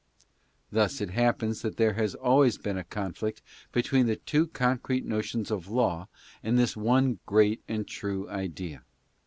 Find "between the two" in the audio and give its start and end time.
3.71-4.47